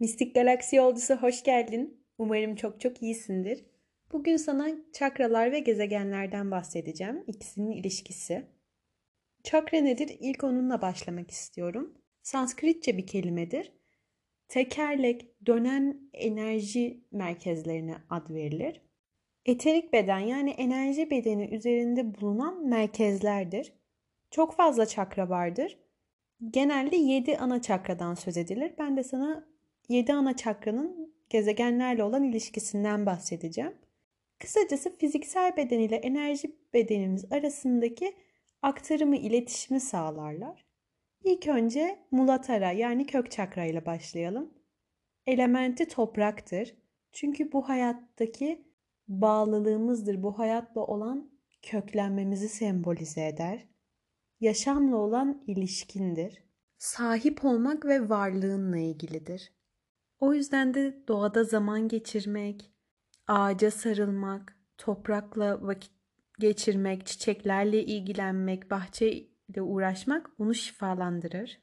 Mistik 0.00 0.34
Galaksi 0.34 0.76
Yolcusu 0.76 1.16
hoş 1.16 1.42
geldin. 1.42 2.04
Umarım 2.18 2.56
çok 2.56 2.80
çok 2.80 3.02
iyisindir. 3.02 3.64
Bugün 4.12 4.36
sana 4.36 4.68
çakralar 4.92 5.52
ve 5.52 5.58
gezegenlerden 5.58 6.50
bahsedeceğim. 6.50 7.24
İkisinin 7.26 7.70
ilişkisi. 7.70 8.46
Çakra 9.42 9.80
nedir? 9.80 10.16
İlk 10.20 10.44
onunla 10.44 10.82
başlamak 10.82 11.30
istiyorum. 11.30 11.98
Sanskritçe 12.22 12.96
bir 12.96 13.06
kelimedir. 13.06 13.72
Tekerlek, 14.48 15.46
dönen 15.46 16.10
enerji 16.12 17.04
merkezlerine 17.12 17.96
ad 18.10 18.30
verilir. 18.30 18.82
Eterik 19.46 19.92
beden 19.92 20.18
yani 20.18 20.50
enerji 20.50 21.10
bedeni 21.10 21.54
üzerinde 21.54 22.20
bulunan 22.20 22.66
merkezlerdir. 22.66 23.72
Çok 24.30 24.54
fazla 24.56 24.86
çakra 24.86 25.28
vardır. 25.28 25.78
Genelde 26.50 26.96
7 26.96 27.38
ana 27.38 27.62
çakradan 27.62 28.14
söz 28.14 28.36
edilir. 28.36 28.74
Ben 28.78 28.96
de 28.96 29.02
sana 29.04 29.55
7 29.88 30.12
ana 30.12 30.36
çakranın 30.36 31.14
gezegenlerle 31.30 32.04
olan 32.04 32.24
ilişkisinden 32.24 33.06
bahsedeceğim. 33.06 33.74
Kısacası 34.38 34.96
fiziksel 34.96 35.56
beden 35.56 35.78
ile 35.78 35.96
enerji 35.96 36.56
bedenimiz 36.74 37.32
arasındaki 37.32 38.14
aktarımı, 38.62 39.16
iletişimi 39.16 39.80
sağlarlar. 39.80 40.66
İlk 41.24 41.48
önce 41.48 41.98
Mulatara 42.10 42.72
yani 42.72 43.06
kök 43.06 43.30
çakra 43.30 43.64
ile 43.64 43.86
başlayalım. 43.86 44.54
Elementi 45.26 45.88
topraktır. 45.88 46.76
Çünkü 47.12 47.52
bu 47.52 47.68
hayattaki 47.68 48.66
bağlılığımızdır. 49.08 50.22
Bu 50.22 50.38
hayatla 50.38 50.80
olan 50.80 51.30
köklenmemizi 51.62 52.48
sembolize 52.48 53.26
eder. 53.26 53.68
Yaşamla 54.40 54.96
olan 54.96 55.44
ilişkindir. 55.46 56.44
Sahip 56.78 57.44
olmak 57.44 57.84
ve 57.84 58.08
varlığınla 58.08 58.78
ilgilidir. 58.78 59.55
O 60.20 60.34
yüzden 60.34 60.74
de 60.74 61.02
doğada 61.08 61.44
zaman 61.44 61.88
geçirmek, 61.88 62.72
ağaca 63.26 63.70
sarılmak, 63.70 64.56
toprakla 64.78 65.62
vakit 65.62 65.92
geçirmek, 66.38 67.06
çiçeklerle 67.06 67.84
ilgilenmek, 67.84 68.70
bahçeyle 68.70 69.62
uğraşmak 69.62 70.38
bunu 70.38 70.54
şifalandırır. 70.54 71.60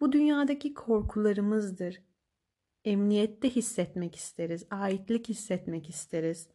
Bu 0.00 0.12
dünyadaki 0.12 0.74
korkularımızdır. 0.74 2.02
Emniyette 2.84 3.50
hissetmek 3.50 4.16
isteriz, 4.16 4.66
aitlik 4.70 5.28
hissetmek 5.28 5.88
isteriz. 5.88 6.48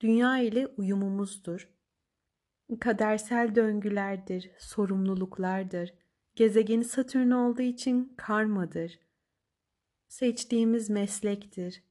Dünya 0.00 0.38
ile 0.38 0.66
uyumumuzdur. 0.66 1.68
Kadersel 2.80 3.54
döngülerdir, 3.54 4.50
sorumluluklardır. 4.58 5.94
Gezegeni 6.34 6.84
Satürn 6.84 7.30
olduğu 7.30 7.62
için 7.62 8.14
karmadır 8.16 8.98
seçtiğimiz 10.12 10.90
meslektir, 10.90 11.84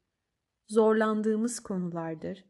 zorlandığımız 0.67 1.59
konulardır. 1.59 2.45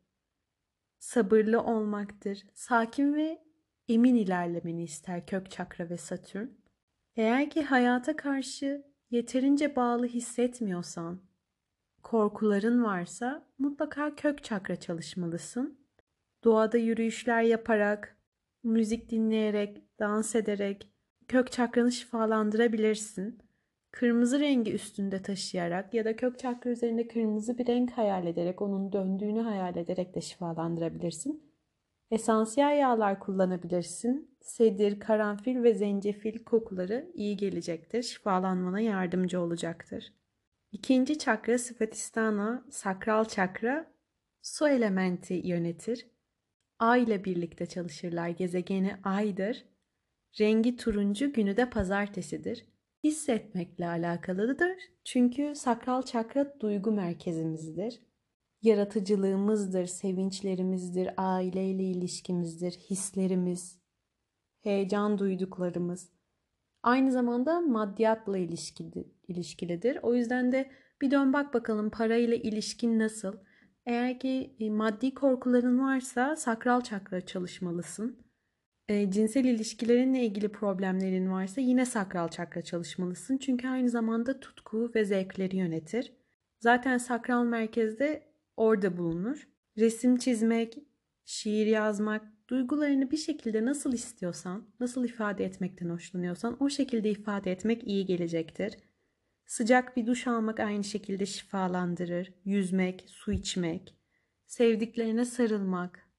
Sabırlı 0.99 1.61
olmaktır, 1.63 2.43
sakin 2.53 3.13
ve 3.13 3.43
emin 3.87 4.15
ilerlemeni 4.15 4.83
ister 4.83 5.25
kök 5.25 5.51
çakra 5.51 5.89
ve 5.89 5.97
satürn. 5.97 6.47
Eğer 7.15 7.49
ki 7.49 7.63
hayata 7.63 8.15
karşı 8.15 8.85
yeterince 9.09 9.75
bağlı 9.75 10.07
hissetmiyorsan, 10.07 11.21
korkuların 12.03 12.83
varsa 12.83 13.47
mutlaka 13.57 14.15
kök 14.15 14.43
çakra 14.43 14.75
çalışmalısın. 14.75 15.79
Doğada 16.43 16.77
yürüyüşler 16.77 17.41
yaparak, 17.41 18.17
müzik 18.63 19.11
dinleyerek, 19.11 19.83
dans 19.99 20.35
ederek 20.35 20.91
kök 21.27 21.51
çakranı 21.51 21.91
şifalandırabilirsin 21.91 23.50
kırmızı 23.91 24.39
rengi 24.39 24.73
üstünde 24.73 25.21
taşıyarak 25.21 25.93
ya 25.93 26.05
da 26.05 26.15
kök 26.15 26.39
çakra 26.39 26.69
üzerinde 26.69 27.07
kırmızı 27.07 27.57
bir 27.57 27.67
renk 27.67 27.91
hayal 27.91 28.27
ederek 28.27 28.61
onun 28.61 28.91
döndüğünü 28.91 29.41
hayal 29.41 29.75
ederek 29.75 30.15
de 30.15 30.21
şifalandırabilirsin. 30.21 31.51
Esansiyel 32.11 32.77
yağlar 32.77 33.19
kullanabilirsin. 33.19 34.37
Sedir, 34.41 34.99
karanfil 34.99 35.63
ve 35.63 35.73
zencefil 35.73 36.43
kokuları 36.43 37.11
iyi 37.13 37.37
gelecektir. 37.37 38.03
Şifalanmana 38.03 38.79
yardımcı 38.79 39.41
olacaktır. 39.41 40.13
İkinci 40.71 41.19
çakra 41.19 41.57
Svatisthana, 41.57 42.65
sakral 42.69 43.25
çakra, 43.25 43.93
su 44.41 44.67
elementi 44.67 45.33
yönetir. 45.33 46.07
Ay 46.79 47.03
ile 47.03 47.25
birlikte 47.25 47.65
çalışırlar. 47.65 48.29
Gezegeni 48.29 48.95
aydır. 49.03 49.65
Rengi 50.39 50.77
turuncu, 50.77 51.33
günü 51.33 51.57
de 51.57 51.69
pazartesidir 51.69 52.70
hissetmekle 53.03 53.87
alakalıdır. 53.87 54.77
Çünkü 55.03 55.55
sakral 55.55 56.01
çakra 56.01 56.59
duygu 56.59 56.91
merkezimizdir. 56.91 57.99
Yaratıcılığımızdır, 58.61 59.85
sevinçlerimizdir, 59.85 61.09
aileyle 61.17 61.83
ilişkimizdir, 61.83 62.71
hislerimiz, 62.71 63.79
heyecan 64.59 65.17
duyduklarımız. 65.17 66.09
Aynı 66.83 67.11
zamanda 67.11 67.61
maddiyatla 67.61 68.37
ilişkilidir. 69.27 69.99
O 70.01 70.15
yüzden 70.15 70.51
de 70.51 70.71
bir 71.01 71.11
dön 71.11 71.33
bak 71.33 71.53
bakalım 71.53 71.89
parayla 71.89 72.37
ilişkin 72.37 72.99
nasıl? 72.99 73.33
Eğer 73.85 74.19
ki 74.19 74.55
e, 74.59 74.69
maddi 74.69 75.13
korkuların 75.13 75.79
varsa 75.79 76.35
sakral 76.35 76.81
çakra 76.81 77.21
çalışmalısın 77.21 78.30
e, 78.91 79.11
cinsel 79.11 79.45
ilişkilerinle 79.45 80.25
ilgili 80.25 80.49
problemlerin 80.49 81.31
varsa 81.31 81.61
yine 81.61 81.85
sakral 81.85 82.27
çakra 82.27 82.61
çalışmalısın. 82.61 83.37
Çünkü 83.37 83.67
aynı 83.67 83.89
zamanda 83.89 84.39
tutku 84.39 84.91
ve 84.95 85.05
zevkleri 85.05 85.55
yönetir. 85.57 86.13
Zaten 86.59 86.97
sakral 86.97 87.43
merkezde 87.43 88.23
orada 88.57 88.97
bulunur. 88.97 89.47
Resim 89.77 90.17
çizmek, 90.17 90.77
şiir 91.25 91.65
yazmak, 91.65 92.23
duygularını 92.49 93.11
bir 93.11 93.17
şekilde 93.17 93.65
nasıl 93.65 93.93
istiyorsan, 93.93 94.67
nasıl 94.79 95.05
ifade 95.05 95.45
etmekten 95.45 95.89
hoşlanıyorsan 95.89 96.63
o 96.63 96.69
şekilde 96.69 97.09
ifade 97.09 97.51
etmek 97.51 97.87
iyi 97.87 98.05
gelecektir. 98.05 98.77
Sıcak 99.45 99.97
bir 99.97 100.07
duş 100.07 100.27
almak 100.27 100.59
aynı 100.59 100.83
şekilde 100.83 101.25
şifalandırır. 101.25 102.33
Yüzmek, 102.45 103.05
su 103.07 103.31
içmek, 103.31 103.95
sevdiklerine 104.47 105.25
sarılmak, 105.25 106.10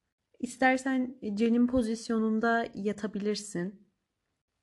İstersen 0.42 1.16
cenin 1.34 1.66
pozisyonunda 1.66 2.66
yatabilirsin. 2.74 3.86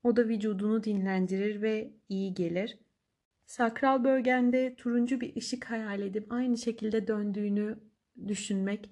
O 0.04 0.16
da 0.16 0.28
vücudunu 0.28 0.84
dinlendirir 0.84 1.62
ve 1.62 1.94
iyi 2.10 2.34
gelir. 2.34 2.80
Sakral 3.46 4.04
bölgende 4.04 4.76
turuncu 4.76 5.22
bir 5.22 5.36
ışık 5.36 5.66
hayal 5.66 6.02
edip 6.02 6.32
aynı 6.32 6.58
şekilde 6.58 7.08
döndüğünü 7.08 7.80
düşünmek 8.28 8.92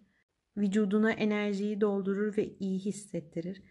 vücuduna 0.57 1.11
enerjiyi 1.11 1.81
doldurur 1.81 2.37
ve 2.37 2.57
iyi 2.59 2.79
hissettirir. 2.79 3.63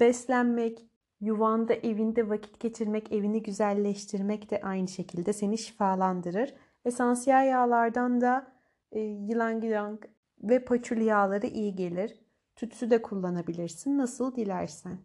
Beslenmek, 0.00 0.86
yuvanda, 1.20 1.74
evinde 1.74 2.28
vakit 2.28 2.60
geçirmek, 2.60 3.12
evini 3.12 3.42
güzelleştirmek 3.42 4.50
de 4.50 4.60
aynı 4.60 4.88
şekilde 4.88 5.32
seni 5.32 5.58
şifalandırır. 5.58 6.54
Esansiyel 6.84 7.46
yağlardan 7.46 8.20
da 8.20 8.52
e, 8.92 9.00
yılan 9.00 9.60
yılang 9.60 10.04
ve 10.42 10.64
paçul 10.64 10.96
yağları 10.96 11.46
iyi 11.46 11.74
gelir. 11.74 12.29
Tütsü 12.60 12.90
de 12.90 13.02
kullanabilirsin 13.02 13.98
nasıl 13.98 14.36
dilersen. 14.36 14.98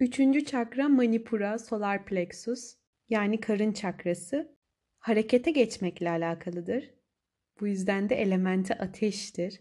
Üçüncü 0.00 0.44
çakra 0.44 0.88
Manipura 0.88 1.58
solar 1.58 2.04
plexus 2.04 2.74
yani 3.08 3.40
karın 3.40 3.72
çakrası 3.72 4.56
harekete 4.98 5.50
geçmekle 5.50 6.10
alakalıdır. 6.10 6.90
Bu 7.60 7.66
yüzden 7.66 8.08
de 8.08 8.14
elementi 8.14 8.74
ateştir. 8.74 9.60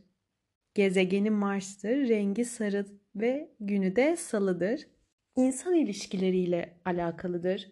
Gezegeni 0.74 1.30
Mars'tır, 1.30 2.10
rengi 2.10 2.46
sarı 2.46 2.86
ve 3.16 3.56
günü 3.60 3.96
de 3.96 4.18
salıdır. 4.18 4.88
İnsan 5.36 5.76
ilişkileriyle 5.76 6.80
alakalıdır. 6.86 7.72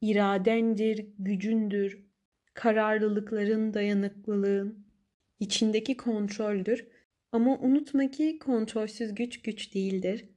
İradendir, 0.00 1.06
gücündür, 1.18 2.06
kararlılıkların, 2.54 3.74
dayanıklılığın, 3.74 4.86
içindeki 5.40 5.96
kontroldür 5.96 6.91
ama 7.32 7.58
unutma 7.58 8.10
ki 8.10 8.38
kontrolsüz 8.38 9.14
güç 9.14 9.42
güç 9.42 9.74
değildir. 9.74 10.28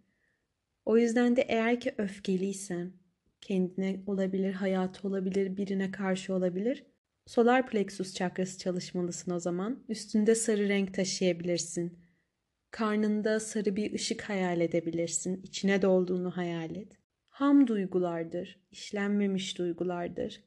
O 0.86 0.98
yüzden 0.98 1.36
de 1.36 1.42
eğer 1.42 1.80
ki 1.80 1.96
öfkeliysen, 1.98 2.94
kendine 3.42 4.04
olabilir, 4.08 4.54
hayatı 4.54 5.08
olabilir, 5.08 5.58
birine 5.58 5.92
karşı 5.92 6.34
olabilir. 6.34 6.84
Solar 7.26 7.68
plexus 7.68 8.14
çakrası 8.14 8.60
çalışmalısın 8.60 9.32
o 9.32 9.40
zaman. 9.40 9.84
Üstünde 9.90 10.36
sarı 10.36 10.70
renk 10.70 10.94
taşıyabilirsin. 10.94 12.00
Karnında 12.72 13.40
sarı 13.40 13.76
bir 13.76 13.94
ışık 13.94 14.22
hayal 14.22 14.62
edebilirsin. 14.62 15.42
İçine 15.44 15.82
dolduğunu 15.82 16.38
hayal 16.38 16.76
et. 16.76 16.98
Ham 17.30 17.68
duygulardır, 17.68 18.60
işlenmemiş 18.72 19.58
duygulardır. 19.58 20.44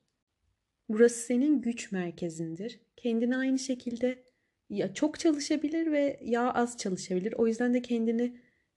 Burası 0.88 1.20
senin 1.20 1.60
güç 1.60 1.92
merkezindir. 1.92 2.80
Kendini 2.96 3.36
aynı 3.36 3.58
şekilde 3.58 4.24
ya 4.70 4.94
çok 4.94 5.18
çalışabilir 5.18 5.92
ve 5.92 6.20
ya 6.22 6.52
az 6.54 6.76
çalışabilir. 6.78 7.32
O 7.32 7.46
yüzden 7.46 7.74
de 7.74 7.82
kendini 7.82 8.36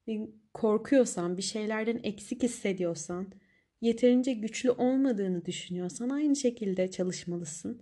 e, 0.10 0.28
korkuyorsan, 0.54 1.38
bir 1.38 1.42
şeylerden 1.42 2.00
eksik 2.04 2.44
hissediyorsan, 2.44 3.34
yeterince 3.82 4.34
güçlü 4.34 4.72
olmadığını 4.72 5.46
düşünüyorsan 5.46 6.10
aynı 6.10 6.36
şekilde 6.36 6.92
çalışmalısın. 6.92 7.82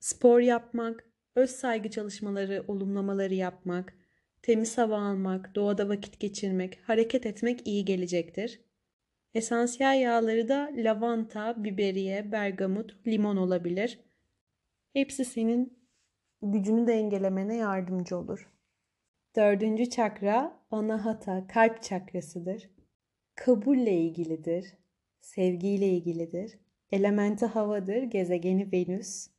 spor 0.00 0.40
yapmak, 0.40 1.04
öz 1.36 1.50
saygı 1.50 1.90
çalışmaları, 1.90 2.64
olumlamaları 2.68 3.34
yapmak, 3.34 3.94
temiz 4.42 4.78
hava 4.78 4.98
almak, 4.98 5.54
doğada 5.54 5.88
vakit 5.88 6.20
geçirmek, 6.20 6.78
hareket 6.82 7.26
etmek 7.26 7.66
iyi 7.66 7.84
gelecektir. 7.84 8.60
Esansiyel 9.34 10.00
yağları 10.00 10.48
da 10.48 10.70
lavanta, 10.76 11.64
biberiye, 11.64 12.32
bergamot, 12.32 13.06
limon 13.06 13.36
olabilir. 13.36 13.98
Hepsi 14.92 15.24
senin 15.24 15.79
gücünü 16.42 16.86
dengelemene 16.86 17.56
yardımcı 17.56 18.16
olur. 18.18 18.50
Dördüncü 19.36 19.90
çakra 19.90 20.60
anahata, 20.70 21.46
kalp 21.46 21.82
çakrasıdır. 21.82 22.70
Kabulle 23.34 23.92
ilgilidir. 23.92 24.74
Sevgiyle 25.20 25.88
ilgilidir. 25.88 26.58
Elementi 26.92 27.46
havadır, 27.46 28.02
gezegeni 28.02 28.72
Venüs. 28.72 29.30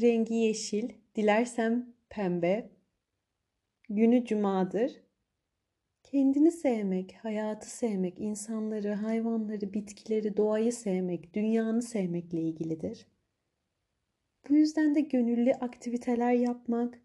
Rengi 0.00 0.34
yeşil, 0.34 0.88
dilersem 1.16 1.94
pembe. 2.10 2.70
Günü 3.88 4.24
cumadır. 4.24 5.02
Kendini 6.02 6.52
sevmek, 6.52 7.14
hayatı 7.22 7.70
sevmek, 7.70 8.20
insanları, 8.20 8.92
hayvanları, 8.92 9.74
bitkileri, 9.74 10.36
doğayı 10.36 10.72
sevmek, 10.72 11.34
dünyanı 11.34 11.82
sevmekle 11.82 12.40
ilgilidir. 12.40 13.06
Bu 14.48 14.54
yüzden 14.54 14.94
de 14.94 15.00
gönüllü 15.00 15.52
aktiviteler 15.52 16.32
yapmak, 16.32 17.02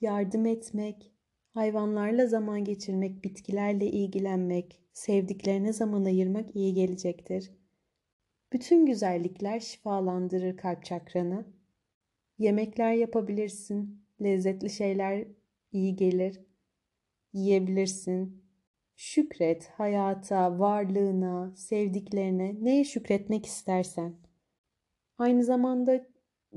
yardım 0.00 0.46
etmek, 0.46 1.12
hayvanlarla 1.54 2.26
zaman 2.26 2.64
geçirmek, 2.64 3.24
bitkilerle 3.24 3.86
ilgilenmek, 3.86 4.82
sevdiklerine 4.92 5.72
zaman 5.72 6.04
ayırmak 6.04 6.56
iyi 6.56 6.74
gelecektir. 6.74 7.50
Bütün 8.52 8.86
güzellikler 8.86 9.60
şifalandırır 9.60 10.56
kalp 10.56 10.84
çakranı. 10.84 11.44
Yemekler 12.38 12.92
yapabilirsin, 12.92 14.04
lezzetli 14.22 14.70
şeyler 14.70 15.28
iyi 15.72 15.96
gelir. 15.96 16.40
Yiyebilirsin. 17.32 18.46
Şükret 18.96 19.66
hayata, 19.66 20.58
varlığına, 20.58 21.54
sevdiklerine, 21.56 22.56
neye 22.64 22.84
şükretmek 22.84 23.46
istersen. 23.46 24.14
Aynı 25.18 25.44
zamanda 25.44 26.06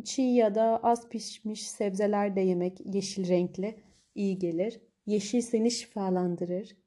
çiğ 0.04 0.22
ya 0.22 0.56
da 0.56 0.80
az 0.84 1.10
pişmiş 1.10 1.70
sebzeler 1.70 2.36
de 2.36 2.42
yemek 2.42 2.96
yeşil 2.96 3.28
renkli 3.28 3.76
iyi 4.16 4.40
gelir. 4.40 4.82
Yeşil 5.06 5.42
seni 5.42 5.72
şifalandırır. 5.72 6.78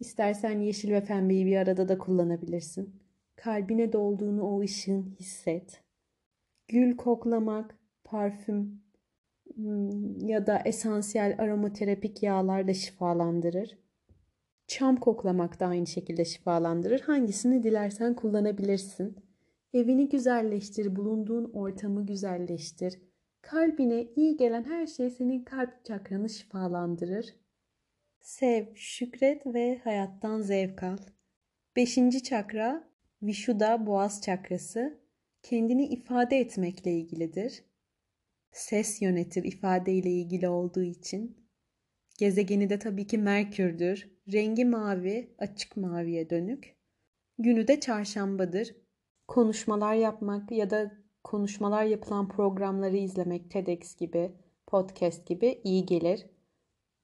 İstersen 0.00 0.60
yeşil 0.60 0.92
ve 0.92 1.04
pembeyi 1.04 1.46
bir 1.46 1.56
arada 1.56 1.88
da 1.88 1.98
kullanabilirsin. 1.98 2.94
Kalbine 3.36 3.92
dolduğunu 3.92 4.42
o 4.42 4.60
ışığın 4.60 5.16
hisset. 5.20 5.80
Gül 6.68 6.96
koklamak, 6.96 7.78
parfüm 8.04 8.82
hmm, 9.54 10.28
ya 10.28 10.46
da 10.46 10.58
esansiyel 10.64 11.36
aromaterapik 11.38 12.22
yağlar 12.22 12.68
da 12.68 12.74
şifalandırır. 12.74 13.78
Çam 14.66 14.96
koklamak 14.96 15.60
da 15.60 15.66
aynı 15.66 15.86
şekilde 15.86 16.24
şifalandırır. 16.24 17.00
Hangisini 17.00 17.62
dilersen 17.62 18.14
kullanabilirsin. 18.14 19.27
Evini 19.74 20.08
güzelleştir, 20.08 20.96
bulunduğun 20.96 21.50
ortamı 21.52 22.06
güzelleştir. 22.06 22.98
Kalbine 23.42 24.06
iyi 24.16 24.36
gelen 24.36 24.64
her 24.64 24.86
şey 24.86 25.10
senin 25.10 25.44
kalp 25.44 25.84
çakranı 25.84 26.28
şifalandırır. 26.28 27.34
Sev, 28.20 28.74
şükret 28.74 29.46
ve 29.46 29.78
hayattan 29.78 30.40
zevk 30.40 30.82
al. 30.82 30.98
Beşinci 31.76 32.22
çakra 32.22 32.90
Vishuddha 33.22 33.86
boğaz 33.86 34.22
çakrası 34.22 35.00
kendini 35.42 35.86
ifade 35.86 36.38
etmekle 36.38 36.92
ilgilidir. 36.92 37.64
Ses 38.52 39.02
yönetir 39.02 39.44
ifade 39.44 39.92
ile 39.92 40.10
ilgili 40.10 40.48
olduğu 40.48 40.82
için. 40.82 41.48
Gezegeni 42.18 42.70
de 42.70 42.78
tabii 42.78 43.06
ki 43.06 43.18
Merkür'dür. 43.18 44.08
Rengi 44.32 44.64
mavi, 44.64 45.34
açık 45.38 45.76
maviye 45.76 46.30
dönük. 46.30 46.76
Günü 47.38 47.68
de 47.68 47.80
çarşambadır. 47.80 48.87
Konuşmalar 49.28 49.94
yapmak 49.94 50.50
ya 50.52 50.70
da 50.70 50.92
konuşmalar 51.24 51.84
yapılan 51.84 52.28
programları 52.28 52.96
izlemek 52.96 53.50
TEDx 53.50 53.96
gibi, 53.96 54.32
podcast 54.66 55.26
gibi 55.26 55.60
iyi 55.64 55.86
gelir. 55.86 56.26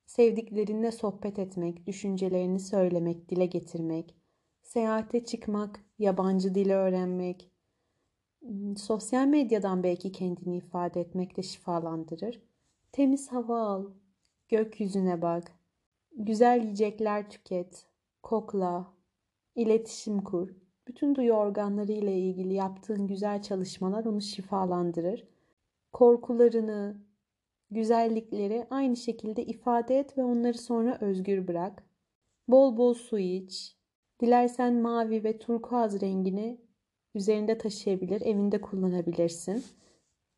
Sevdiklerinle 0.06 0.92
sohbet 0.92 1.38
etmek, 1.38 1.86
düşüncelerini 1.86 2.60
söylemek, 2.60 3.28
dile 3.28 3.46
getirmek, 3.46 4.14
seyahate 4.62 5.24
çıkmak, 5.24 5.80
yabancı 5.98 6.54
dili 6.54 6.74
öğrenmek, 6.74 7.50
hmm, 8.40 8.76
sosyal 8.76 9.26
medyadan 9.26 9.82
belki 9.82 10.12
kendini 10.12 10.56
ifade 10.56 11.00
etmek 11.00 11.36
de 11.36 11.42
şifalandırır. 11.42 12.42
Temiz 12.92 13.32
hava 13.32 13.60
al, 13.60 13.86
gökyüzüne 14.48 15.22
bak, 15.22 15.52
güzel 16.16 16.62
yiyecekler 16.62 17.30
tüket, 17.30 17.86
kokla, 18.22 18.94
iletişim 19.54 20.24
kur. 20.24 20.63
Bütün 20.88 21.14
duyu 21.14 21.32
organları 21.32 21.92
ile 21.92 22.18
ilgili 22.18 22.54
yaptığın 22.54 23.06
güzel 23.06 23.42
çalışmalar 23.42 24.04
onu 24.04 24.20
şifalandırır. 24.20 25.28
Korkularını, 25.92 26.96
güzellikleri 27.70 28.66
aynı 28.70 28.96
şekilde 28.96 29.44
ifade 29.44 29.98
et 29.98 30.18
ve 30.18 30.24
onları 30.24 30.58
sonra 30.58 30.98
özgür 31.00 31.48
bırak. 31.48 31.84
Bol 32.48 32.76
bol 32.76 32.94
su 32.94 33.18
iç. 33.18 33.76
Dilersen 34.20 34.74
mavi 34.74 35.24
ve 35.24 35.38
turkuaz 35.38 36.00
rengini 36.00 36.60
üzerinde 37.14 37.58
taşıyabilir, 37.58 38.20
evinde 38.20 38.60
kullanabilirsin. 38.60 39.64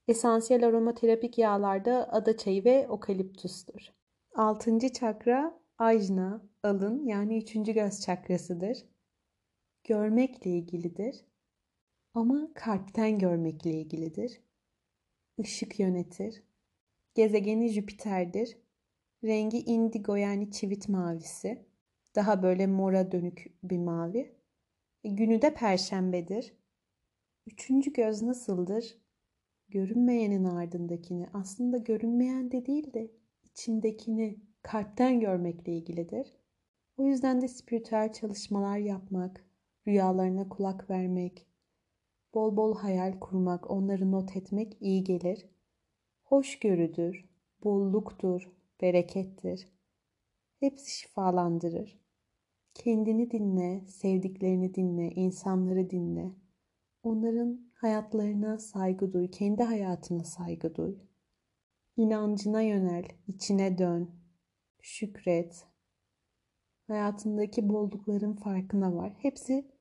Esansiyel 0.08 0.66
aromaterapik 0.66 1.38
yağlarda 1.38 2.12
ada 2.12 2.36
çayı 2.36 2.64
ve 2.64 2.88
okaliptustur. 2.88 3.92
Altıncı 4.34 4.88
çakra 4.92 5.58
ajna, 5.78 6.42
alın 6.62 7.06
yani 7.06 7.38
üçüncü 7.38 7.72
göz 7.72 8.00
çakrasıdır. 8.00 8.84
Görmekle 9.86 10.50
ilgilidir. 10.50 11.24
Ama 12.14 12.48
kalpten 12.54 13.18
görmekle 13.18 13.70
ilgilidir. 13.70 14.40
Işık 15.38 15.80
yönetir. 15.80 16.42
Gezegeni 17.14 17.68
Jüpiter'dir. 17.68 18.58
Rengi 19.24 19.58
indigo 19.58 20.14
yani 20.14 20.50
çivit 20.50 20.88
mavisi. 20.88 21.66
Daha 22.14 22.42
böyle 22.42 22.66
mora 22.66 23.12
dönük 23.12 23.52
bir 23.62 23.78
mavi. 23.78 24.34
E, 25.04 25.08
günü 25.08 25.42
de 25.42 25.54
perşembedir. 25.54 26.56
Üçüncü 27.46 27.92
göz 27.92 28.22
nasıldır? 28.22 28.98
Görünmeyenin 29.68 30.44
ardındakini, 30.44 31.26
aslında 31.32 31.78
görünmeyen 31.78 32.50
de 32.50 32.66
değil 32.66 32.92
de 32.94 33.10
içindekini 33.44 34.38
kalpten 34.62 35.20
görmekle 35.20 35.72
ilgilidir. 35.76 36.36
O 36.96 37.06
yüzden 37.06 37.40
de 37.40 37.48
spiritüel 37.48 38.12
çalışmalar 38.12 38.78
yapmak, 38.78 39.46
rüyalarına 39.86 40.48
kulak 40.48 40.90
vermek, 40.90 41.46
bol 42.34 42.56
bol 42.56 42.76
hayal 42.76 43.20
kurmak, 43.20 43.70
onları 43.70 44.12
not 44.12 44.36
etmek 44.36 44.76
iyi 44.80 45.04
gelir 45.04 45.56
hoşgörüdür, 46.26 47.28
bolluktur, 47.64 48.52
berekettir. 48.80 49.68
Hepsi 50.60 50.98
şifalandırır. 50.98 52.00
Kendini 52.74 53.30
dinle, 53.30 53.86
sevdiklerini 53.86 54.74
dinle, 54.74 55.10
insanları 55.10 55.90
dinle. 55.90 56.32
Onların 57.02 57.70
hayatlarına 57.74 58.58
saygı 58.58 59.12
duy, 59.12 59.30
kendi 59.30 59.62
hayatına 59.62 60.24
saygı 60.24 60.74
duy. 60.74 60.94
İnancına 61.96 62.62
yönel, 62.62 63.04
içine 63.26 63.78
dön, 63.78 64.10
şükret. 64.80 65.66
Hayatındaki 66.86 67.68
bollukların 67.68 68.32
farkına 68.36 68.94
var. 68.94 69.16
Hepsi 69.18 69.75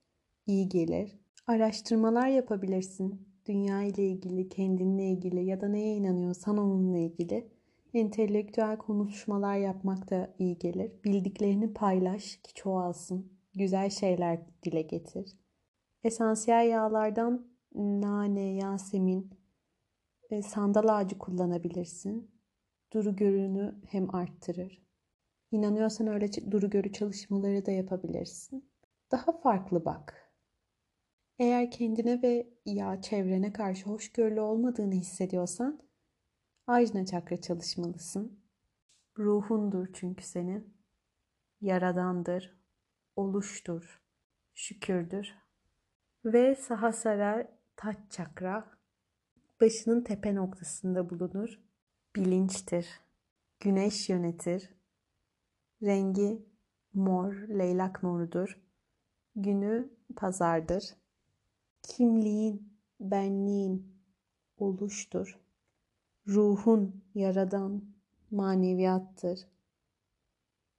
iyi 0.46 0.70
gelir. 0.70 1.20
Araştırmalar 1.48 2.28
yapabilirsin 2.28 3.28
dünya 3.46 3.82
ile 3.84 4.08
ilgili, 4.08 4.50
kendinle 4.50 5.10
ilgili 5.10 5.46
ya 5.46 5.62
da 5.62 5.68
neye 5.68 5.96
inanıyorsan 5.96 6.58
onunla 6.58 6.98
ilgili 6.98 7.52
entelektüel 7.94 8.78
konuşmalar 8.78 9.58
yapmak 9.58 10.10
da 10.10 10.36
iyi 10.40 10.58
gelir. 10.58 10.92
Bildiklerini 11.04 11.74
paylaş 11.74 12.36
ki 12.36 12.54
çoğalsın. 12.54 13.32
Güzel 13.54 13.90
şeyler 13.90 14.40
dile 14.64 14.82
getir. 14.82 15.38
Esansiyel 16.04 16.70
yağlardan 16.70 17.48
nane, 17.76 18.54
yasemin, 18.54 19.32
ve 20.32 20.42
sandal 20.42 20.88
ağacı 20.88 21.18
kullanabilirsin. 21.18 22.32
Duru 22.94 23.16
görünü 23.16 23.76
hem 23.88 24.16
arttırır. 24.16 24.86
İnanıyorsan 25.52 26.08
öyle 26.08 26.52
duru 26.52 26.70
görü 26.70 26.92
çalışmaları 26.92 27.66
da 27.66 27.72
yapabilirsin. 27.72 28.70
Daha 29.12 29.40
farklı 29.40 29.86
bak. 29.86 30.25
Eğer 31.40 31.72
kendine 31.72 32.22
ve 32.22 32.50
ya 32.66 33.02
çevrene 33.02 33.54
karşı 33.54 33.86
hoşgörülü 33.86 34.40
olmadığını 34.40 34.94
hissediyorsan 34.94 35.86
Ajna 36.68 37.06
çakra 37.06 37.42
çalışmalısın. 37.42 38.40
Ruhundur 39.18 39.88
çünkü 39.94 40.24
senin. 40.24 40.74
Yaradandır, 41.62 42.58
oluştur, 43.16 44.02
şükürdür. 44.54 45.36
Ve 46.26 46.56
Sahasara 46.56 47.52
taç 47.76 47.98
çakra. 48.10 48.72
başının 49.62 50.04
tepe 50.04 50.36
noktasında 50.36 51.10
bulunur. 51.10 51.60
Bilinçtir. 52.16 53.02
Güneş 53.60 54.10
yönetir. 54.10 54.70
Rengi 55.84 56.46
mor, 56.94 57.34
leylak 57.34 58.04
morudur. 58.04 58.62
Günü 59.36 59.90
pazardır. 60.16 61.05
Kimliğin, 61.88 62.74
benliğin 63.00 63.88
oluştur. 64.58 65.40
Ruhun 66.28 67.04
yaradan 67.16 67.84
maneviyattır. 68.32 69.40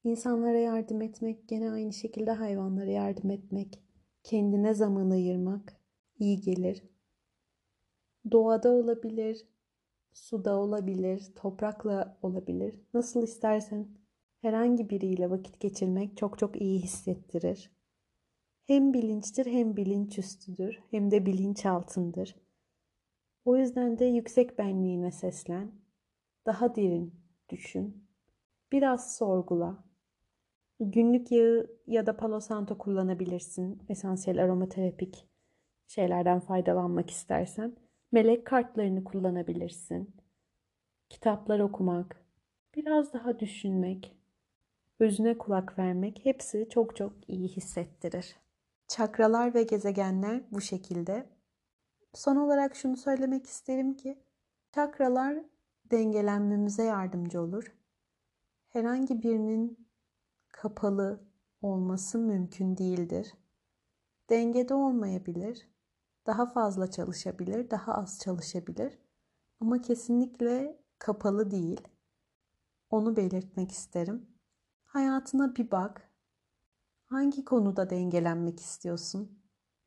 İnsanlara 0.04 0.58
yardım 0.58 1.02
etmek, 1.02 1.48
gene 1.48 1.70
aynı 1.70 1.92
şekilde 1.92 2.30
hayvanlara 2.30 2.90
yardım 2.90 3.30
etmek, 3.30 3.82
kendine 4.22 4.74
zaman 4.74 5.10
ayırmak 5.10 5.80
iyi 6.18 6.40
gelir. 6.40 6.82
Doğada 8.30 8.70
olabilir, 8.70 9.46
suda 10.12 10.56
olabilir, 10.56 11.32
toprakla 11.36 12.18
olabilir. 12.22 12.80
Nasıl 12.94 13.22
istersen 13.22 13.88
herhangi 14.40 14.90
biriyle 14.90 15.30
vakit 15.30 15.60
geçirmek 15.60 16.16
çok 16.16 16.38
çok 16.38 16.60
iyi 16.60 16.80
hissettirir. 16.80 17.75
Hem 18.66 18.94
bilinçtir 18.94 19.46
hem 19.46 19.76
bilinç 19.76 20.18
üstüdür 20.18 20.80
hem 20.90 21.10
de 21.10 21.26
bilinç 21.26 21.66
altındır. 21.66 22.36
O 23.44 23.56
yüzden 23.56 23.98
de 23.98 24.04
yüksek 24.04 24.58
benliğine 24.58 25.10
seslen. 25.10 25.72
Daha 26.46 26.76
derin 26.76 27.14
düşün. 27.48 28.08
Biraz 28.72 29.16
sorgula. 29.16 29.84
Günlük 30.80 31.32
yağı 31.32 31.70
ya 31.86 32.06
da 32.06 32.16
palo 32.16 32.40
santo 32.40 32.78
kullanabilirsin. 32.78 33.82
Esansiyel 33.88 34.44
aromaterapik 34.44 35.28
şeylerden 35.86 36.40
faydalanmak 36.40 37.10
istersen. 37.10 37.76
Melek 38.12 38.46
kartlarını 38.46 39.04
kullanabilirsin. 39.04 40.16
Kitaplar 41.08 41.60
okumak, 41.60 42.26
biraz 42.74 43.12
daha 43.12 43.40
düşünmek, 43.40 44.16
özüne 45.00 45.38
kulak 45.38 45.78
vermek 45.78 46.24
hepsi 46.24 46.68
çok 46.70 46.96
çok 46.96 47.12
iyi 47.28 47.48
hissettirir. 47.48 48.45
Çakralar 48.88 49.54
ve 49.54 49.62
gezegenler 49.62 50.42
bu 50.52 50.60
şekilde. 50.60 51.26
Son 52.14 52.36
olarak 52.36 52.76
şunu 52.76 52.96
söylemek 52.96 53.46
isterim 53.46 53.94
ki 53.96 54.22
çakralar 54.74 55.38
dengelenmemize 55.90 56.84
yardımcı 56.84 57.40
olur. 57.40 57.76
Herhangi 58.68 59.22
birinin 59.22 59.88
kapalı 60.48 61.20
olması 61.62 62.18
mümkün 62.18 62.76
değildir. 62.76 63.34
Dengede 64.30 64.74
olmayabilir. 64.74 65.68
Daha 66.26 66.46
fazla 66.46 66.90
çalışabilir, 66.90 67.70
daha 67.70 67.94
az 67.94 68.18
çalışabilir. 68.18 68.98
Ama 69.60 69.80
kesinlikle 69.80 70.80
kapalı 70.98 71.50
değil. 71.50 71.80
Onu 72.90 73.16
belirtmek 73.16 73.70
isterim. 73.70 74.26
Hayatına 74.84 75.56
bir 75.56 75.70
bak. 75.70 76.05
Hangi 77.06 77.44
konuda 77.44 77.90
dengelenmek 77.90 78.60
istiyorsun? 78.60 79.38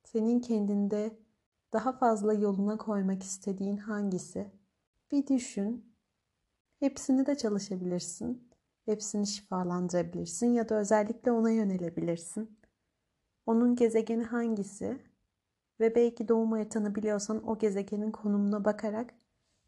Senin 0.03 0.39
kendinde 0.39 1.19
daha 1.73 1.93
fazla 1.97 2.33
yoluna 2.33 2.77
koymak 2.77 3.23
istediğin 3.23 3.77
hangisi? 3.77 4.51
Bir 5.11 5.27
düşün. 5.27 5.95
Hepsini 6.79 7.25
de 7.25 7.37
çalışabilirsin. 7.37 8.49
Hepsini 8.85 9.27
şifalandırabilirsin 9.27 10.47
ya 10.47 10.69
da 10.69 10.75
özellikle 10.75 11.31
ona 11.31 11.51
yönelebilirsin. 11.51 12.59
Onun 13.45 13.75
gezegeni 13.75 14.23
hangisi? 14.23 14.99
Ve 15.79 15.95
belki 15.95 16.27
doğum 16.27 16.51
haritanı 16.51 16.95
biliyorsan 16.95 17.47
o 17.49 17.57
gezegenin 17.57 18.11
konumuna 18.11 18.65
bakarak 18.65 19.13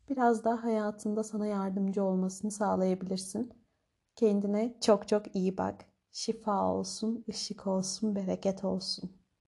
biraz 0.10 0.44
daha 0.44 0.64
hayatında 0.64 1.24
sana 1.24 1.48
yardımcı 1.48 2.04
olmasını 2.04 2.52
sağlayabilirsin. 2.52 3.54
Kendine 4.16 4.78
çok 4.82 5.08
çok 5.08 5.36
iyi 5.36 5.58
bak. 5.58 5.91
Şifa 6.12 6.74
olsun, 6.74 7.26
ışık 7.30 7.68
olsun, 7.68 8.16
bereket 8.16 8.64
olsun. 8.64 9.12